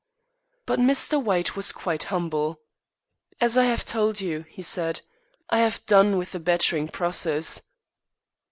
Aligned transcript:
But 0.65 0.79
Mr. 0.79 1.21
White 1.23 1.55
was 1.55 1.71
quite 1.71 2.05
humble. 2.05 2.59
"As 3.39 3.55
I 3.55 3.65
have 3.65 3.85
told 3.85 4.19
you," 4.19 4.45
he 4.49 4.63
said, 4.63 5.01
"I 5.51 5.59
have 5.59 5.85
done 5.85 6.17
with 6.17 6.31
the 6.31 6.39
battering 6.39 6.87
process." 6.87 7.61